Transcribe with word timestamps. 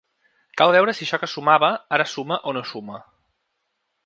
Cal 0.61 0.71
veure 0.75 0.95
si 0.99 1.05
això 1.07 1.19
que 1.25 1.29
sumava, 1.33 1.71
ara 1.99 2.09
suma 2.15 2.41
o 2.53 2.57
no 2.59 2.65
suma. 2.75 2.99